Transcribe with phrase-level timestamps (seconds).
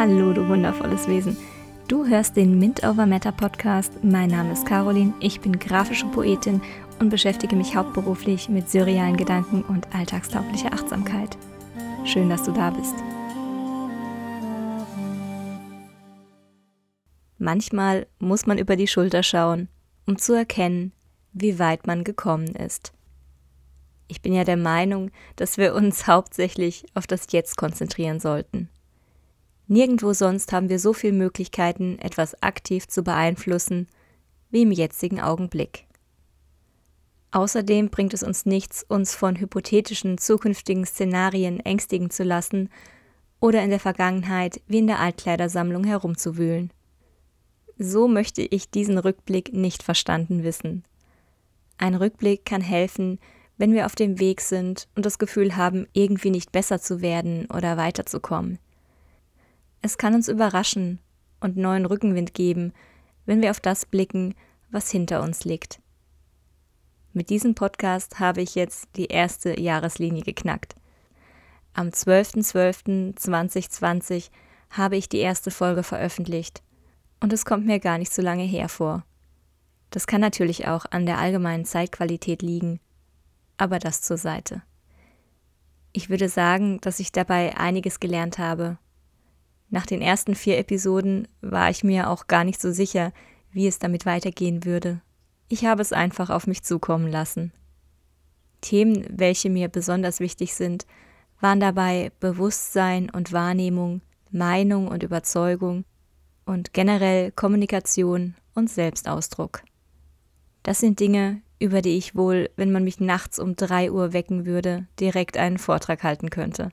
[0.00, 1.36] Hallo, du wundervolles Wesen.
[1.86, 3.92] Du hörst den Mint Over Matter Podcast.
[4.02, 6.62] Mein Name ist Caroline, ich bin grafische Poetin
[7.00, 11.36] und beschäftige mich hauptberuflich mit surrealen Gedanken und alltagstauglicher Achtsamkeit.
[12.06, 12.94] Schön, dass du da bist.
[17.36, 19.68] Manchmal muss man über die Schulter schauen,
[20.06, 20.92] um zu erkennen,
[21.34, 22.94] wie weit man gekommen ist.
[24.08, 28.70] Ich bin ja der Meinung, dass wir uns hauptsächlich auf das Jetzt konzentrieren sollten.
[29.70, 33.86] Nirgendwo sonst haben wir so viele Möglichkeiten, etwas aktiv zu beeinflussen,
[34.50, 35.86] wie im jetzigen Augenblick.
[37.30, 42.68] Außerdem bringt es uns nichts, uns von hypothetischen zukünftigen Szenarien ängstigen zu lassen
[43.38, 46.72] oder in der Vergangenheit wie in der Altkleidersammlung herumzuwühlen.
[47.78, 50.82] So möchte ich diesen Rückblick nicht verstanden wissen.
[51.78, 53.20] Ein Rückblick kann helfen,
[53.56, 57.46] wenn wir auf dem Weg sind und das Gefühl haben, irgendwie nicht besser zu werden
[57.54, 58.58] oder weiterzukommen.
[59.82, 60.98] Es kann uns überraschen
[61.40, 62.74] und neuen Rückenwind geben,
[63.24, 64.34] wenn wir auf das blicken,
[64.70, 65.80] was hinter uns liegt.
[67.12, 70.76] Mit diesem Podcast habe ich jetzt die erste Jahreslinie geknackt.
[71.72, 74.28] Am 12.12.2020
[74.70, 76.62] habe ich die erste Folge veröffentlicht
[77.20, 79.04] und es kommt mir gar nicht so lange hervor.
[79.90, 82.80] Das kann natürlich auch an der allgemeinen Zeitqualität liegen,
[83.56, 84.60] aber das zur Seite.
[85.92, 88.78] Ich würde sagen, dass ich dabei einiges gelernt habe
[89.70, 93.12] nach den ersten vier Episoden war ich mir auch gar nicht so sicher,
[93.52, 95.00] wie es damit weitergehen würde.
[95.48, 97.52] Ich habe es einfach auf mich zukommen lassen.
[98.60, 100.86] Themen, welche mir besonders wichtig sind,
[101.40, 105.84] waren dabei Bewusstsein und Wahrnehmung, Meinung und Überzeugung
[106.44, 109.62] und generell Kommunikation und Selbstausdruck.
[110.62, 114.46] Das sind Dinge, über die ich wohl, wenn man mich nachts um drei Uhr wecken
[114.46, 116.70] würde, direkt einen Vortrag halten könnte.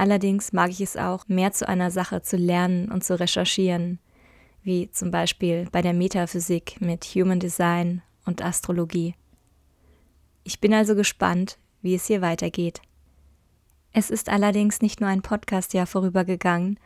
[0.00, 3.98] Allerdings mag ich es auch, mehr zu einer Sache zu lernen und zu recherchieren,
[4.62, 9.14] wie zum Beispiel bei der Metaphysik mit Human Design und Astrologie.
[10.42, 12.80] Ich bin also gespannt, wie es hier weitergeht.
[13.92, 16.80] Es ist allerdings nicht nur ein Podcastjahr vorübergegangen,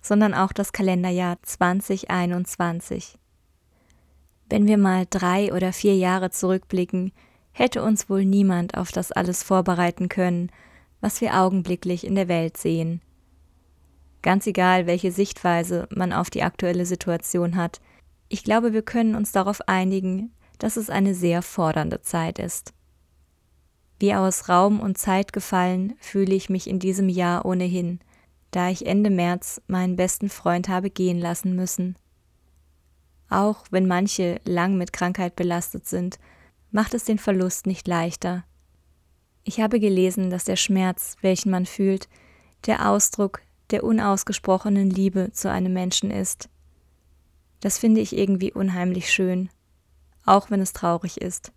[0.00, 3.18] sondern auch das Kalenderjahr 2021.
[4.48, 7.12] Wenn wir mal drei oder vier Jahre zurückblicken,
[7.52, 10.50] hätte uns wohl niemand auf das alles vorbereiten können
[11.06, 13.00] was wir augenblicklich in der Welt sehen.
[14.22, 17.80] Ganz egal, welche Sichtweise man auf die aktuelle Situation hat,
[18.28, 22.74] ich glaube, wir können uns darauf einigen, dass es eine sehr fordernde Zeit ist.
[24.00, 28.00] Wie aus Raum und Zeit gefallen fühle ich mich in diesem Jahr ohnehin,
[28.50, 31.94] da ich Ende März meinen besten Freund habe gehen lassen müssen.
[33.30, 36.18] Auch wenn manche lang mit Krankheit belastet sind,
[36.72, 38.42] macht es den Verlust nicht leichter,
[39.46, 42.08] ich habe gelesen, dass der Schmerz, welchen man fühlt,
[42.66, 43.40] der Ausdruck
[43.70, 46.48] der unausgesprochenen Liebe zu einem Menschen ist.
[47.60, 49.48] Das finde ich irgendwie unheimlich schön,
[50.24, 51.52] auch wenn es traurig ist.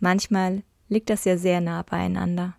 [0.00, 2.56] Manchmal liegt das ja sehr nah beieinander.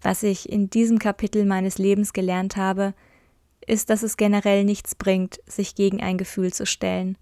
[0.00, 2.94] Was ich in diesem Kapitel meines Lebens gelernt habe,
[3.66, 7.18] ist, dass es generell nichts bringt, sich gegen ein Gefühl zu stellen.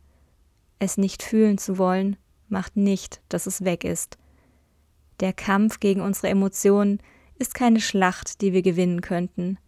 [0.79, 2.17] Es nicht fühlen zu wollen,
[2.49, 4.19] macht nicht, dass es weg ist.
[5.21, 7.01] Der Kampf gegen unsere Emotionen
[7.39, 9.59] ist keine Schlacht, die wir gewinnen könnten.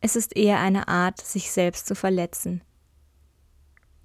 [0.00, 2.62] Es ist eher eine Art, sich selbst zu verletzen.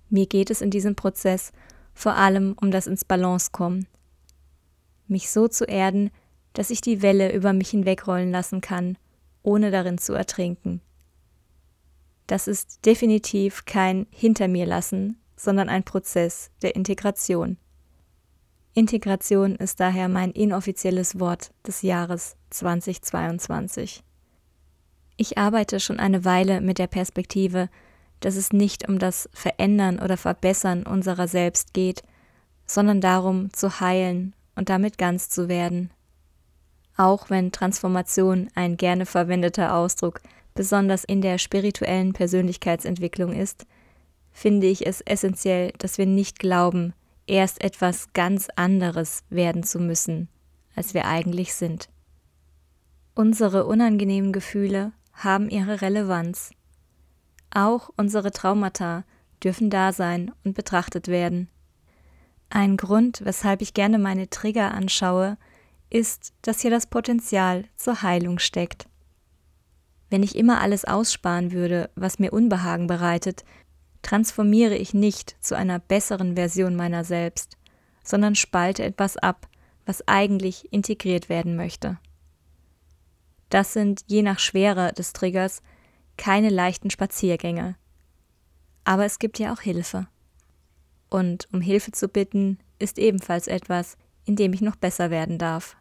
[0.09, 1.51] Mir geht es in diesem Prozess
[1.93, 3.87] vor allem um das ins Balance kommen.
[5.07, 6.11] Mich so zu erden,
[6.53, 8.97] dass ich die Welle über mich hinwegrollen lassen kann,
[9.43, 10.81] ohne darin zu ertrinken.
[12.27, 17.57] Das ist definitiv kein Hinter mir lassen, sondern ein Prozess der Integration.
[18.73, 24.01] Integration ist daher mein inoffizielles Wort des Jahres 2022.
[25.17, 27.69] Ich arbeite schon eine Weile mit der Perspektive,
[28.21, 32.03] dass es nicht um das Verändern oder Verbessern unserer selbst geht,
[32.65, 35.91] sondern darum zu heilen und damit ganz zu werden.
[36.95, 40.21] Auch wenn Transformation ein gerne verwendeter Ausdruck
[40.53, 43.65] besonders in der spirituellen Persönlichkeitsentwicklung ist,
[44.31, 46.93] finde ich es essentiell, dass wir nicht glauben,
[47.27, 50.29] erst etwas ganz anderes werden zu müssen,
[50.75, 51.89] als wir eigentlich sind.
[53.13, 56.51] Unsere unangenehmen Gefühle haben ihre Relevanz.
[57.53, 59.03] Auch unsere Traumata
[59.43, 61.49] dürfen da sein und betrachtet werden.
[62.49, 65.37] Ein Grund, weshalb ich gerne meine Trigger anschaue,
[65.89, 68.87] ist, dass hier das Potenzial zur Heilung steckt.
[70.09, 73.45] Wenn ich immer alles aussparen würde, was mir Unbehagen bereitet,
[74.01, 77.57] transformiere ich nicht zu einer besseren Version meiner selbst,
[78.03, 79.47] sondern spalte etwas ab,
[79.85, 81.99] was eigentlich integriert werden möchte.
[83.49, 85.61] Das sind je nach Schwere des Triggers
[86.17, 87.75] keine leichten Spaziergänge.
[88.83, 90.07] Aber es gibt ja auch Hilfe.
[91.09, 95.75] Und um Hilfe zu bitten, ist ebenfalls etwas, in dem ich noch besser werden darf.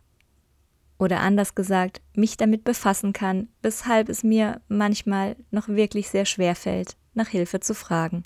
[0.98, 6.54] Oder anders gesagt, mich damit befassen kann, weshalb es mir manchmal noch wirklich sehr schwer
[6.54, 8.24] fällt, nach Hilfe zu fragen.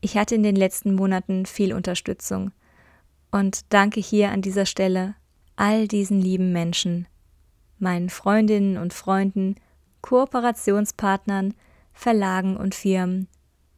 [0.00, 2.52] Ich hatte in den letzten Monaten viel Unterstützung
[3.30, 5.14] und danke hier an dieser Stelle
[5.56, 7.06] all diesen lieben Menschen,
[7.78, 9.56] meinen Freundinnen und Freunden,
[10.00, 11.54] Kooperationspartnern,
[11.92, 13.28] Verlagen und Firmen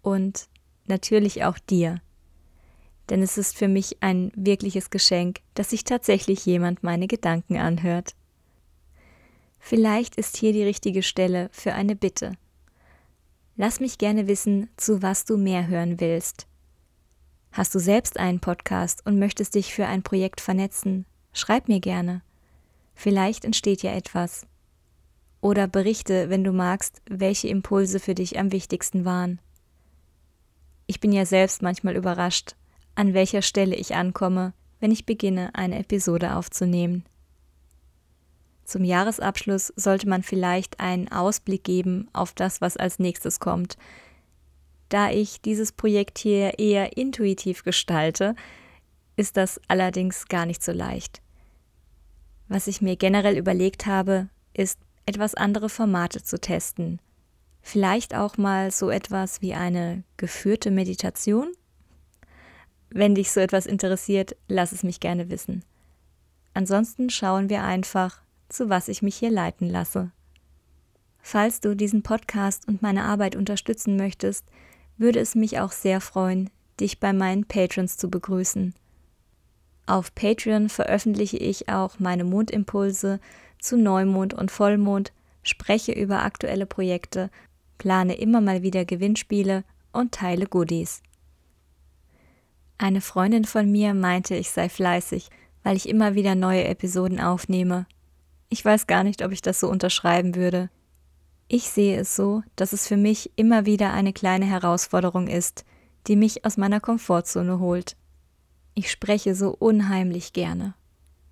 [0.00, 0.48] und
[0.86, 2.00] natürlich auch dir.
[3.10, 8.14] Denn es ist für mich ein wirkliches Geschenk, dass sich tatsächlich jemand meine Gedanken anhört.
[9.58, 12.36] Vielleicht ist hier die richtige Stelle für eine Bitte.
[13.62, 16.48] Lass mich gerne wissen, zu was du mehr hören willst.
[17.52, 21.06] Hast du selbst einen Podcast und möchtest dich für ein Projekt vernetzen?
[21.32, 22.22] Schreib mir gerne.
[22.96, 24.48] Vielleicht entsteht ja etwas.
[25.40, 29.40] Oder berichte, wenn du magst, welche Impulse für dich am wichtigsten waren.
[30.88, 32.56] Ich bin ja selbst manchmal überrascht,
[32.96, 37.04] an welcher Stelle ich ankomme, wenn ich beginne, eine Episode aufzunehmen.
[38.64, 43.76] Zum Jahresabschluss sollte man vielleicht einen Ausblick geben auf das, was als nächstes kommt.
[44.88, 48.34] Da ich dieses Projekt hier eher intuitiv gestalte,
[49.16, 51.22] ist das allerdings gar nicht so leicht.
[52.48, 57.00] Was ich mir generell überlegt habe, ist, etwas andere Formate zu testen.
[57.60, 61.52] Vielleicht auch mal so etwas wie eine geführte Meditation?
[62.90, 65.64] Wenn dich so etwas interessiert, lass es mich gerne wissen.
[66.54, 68.21] Ansonsten schauen wir einfach,
[68.52, 70.10] zu was ich mich hier leiten lasse.
[71.20, 74.44] Falls du diesen Podcast und meine Arbeit unterstützen möchtest,
[74.98, 76.50] würde es mich auch sehr freuen,
[76.80, 78.74] dich bei meinen Patrons zu begrüßen.
[79.86, 83.20] Auf Patreon veröffentliche ich auch meine Mondimpulse
[83.58, 85.12] zu Neumond und Vollmond,
[85.42, 87.30] spreche über aktuelle Projekte,
[87.78, 91.02] plane immer mal wieder Gewinnspiele und teile Goodies.
[92.78, 95.28] Eine Freundin von mir meinte, ich sei fleißig,
[95.62, 97.86] weil ich immer wieder neue Episoden aufnehme.
[98.52, 100.68] Ich weiß gar nicht, ob ich das so unterschreiben würde.
[101.48, 105.64] Ich sehe es so, dass es für mich immer wieder eine kleine Herausforderung ist,
[106.06, 107.96] die mich aus meiner Komfortzone holt.
[108.74, 110.74] Ich spreche so unheimlich gerne.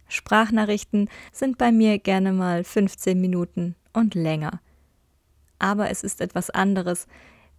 [0.08, 4.62] Sprachnachrichten sind bei mir gerne mal 15 Minuten und länger.
[5.58, 7.06] Aber es ist etwas anderes,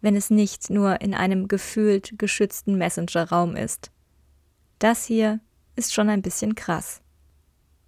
[0.01, 3.91] wenn es nicht nur in einem gefühlt geschützten Messenger-Raum ist.
[4.79, 5.39] Das hier
[5.75, 7.03] ist schon ein bisschen krass.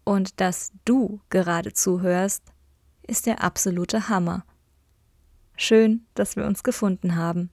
[0.03, 2.43] Und dass du gerade zuhörst,
[3.07, 4.45] ist der absolute Hammer.
[5.55, 7.49] Schön, dass wir uns gefunden haben.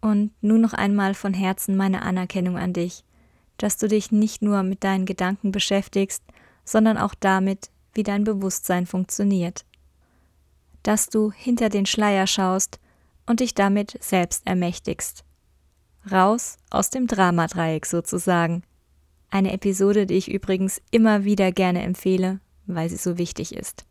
[0.00, 3.04] Und nun noch einmal von Herzen meine Anerkennung an dich,
[3.58, 6.22] dass du dich nicht nur mit deinen Gedanken beschäftigst,
[6.64, 9.64] sondern auch damit, wie dein Bewusstsein funktioniert.
[10.82, 12.80] Dass du hinter den Schleier schaust
[13.26, 15.24] und dich damit selbst ermächtigst.
[16.10, 18.62] Raus aus dem Dramadreieck sozusagen.
[19.30, 23.84] Eine Episode, die ich übrigens immer wieder gerne empfehle, weil sie so wichtig ist.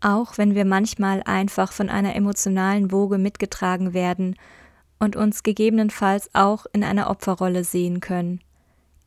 [0.00, 4.36] Auch wenn wir manchmal einfach von einer emotionalen Woge mitgetragen werden
[4.98, 8.40] und uns gegebenenfalls auch in einer Opferrolle sehen können,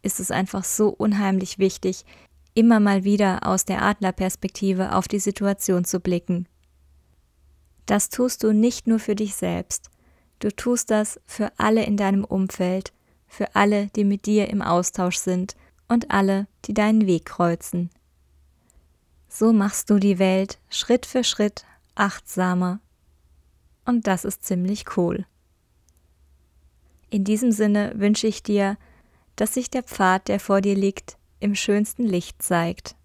[0.01, 2.05] ist es einfach so unheimlich wichtig,
[2.53, 6.47] immer mal wieder aus der Adlerperspektive auf die Situation zu blicken.
[7.86, 9.89] Das tust du nicht nur für dich selbst,
[10.39, 12.93] du tust das für alle in deinem Umfeld
[13.27, 15.55] für alle, die mit dir im Austausch sind
[15.88, 17.89] und alle, die deinen Weg kreuzen.
[19.29, 21.65] So machst du die Welt Schritt für Schritt
[21.96, 22.79] achtsamer.
[23.86, 25.25] Und das ist ziemlich cool.
[27.10, 28.77] In diesem Sinne wünsche ich dir,
[29.36, 32.96] dass sich der Pfad, der vor dir liegt, im schönsten Licht zeigt.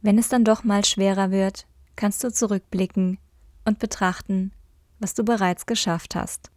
[0.00, 3.18] Wenn es dann doch mal schwerer wird, kannst du zurückblicken
[3.64, 4.52] und betrachten,
[4.98, 6.50] was du bereits geschafft hast.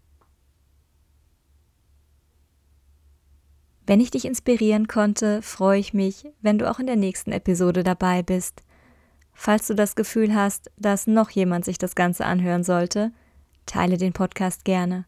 [3.89, 7.81] Wenn ich dich inspirieren konnte, freue ich mich, wenn du auch in der nächsten Episode
[7.81, 8.61] dabei bist.
[9.33, 13.11] Falls du das Gefühl hast, dass noch jemand sich das Ganze anhören sollte,
[13.65, 15.05] teile den Podcast gerne.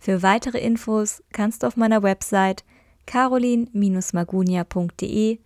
[0.00, 2.64] Für weitere Infos kannst du auf meiner Website
[3.06, 5.38] carolin-magunia.de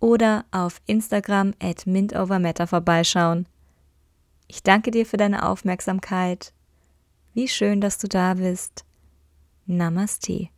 [0.00, 3.44] oder auf Instagram at mintovermatter vorbeischauen.
[4.48, 6.54] Ich danke dir für deine Aufmerksamkeit.
[7.34, 8.86] Wie schön, dass du da bist.
[9.66, 10.48] Namaste.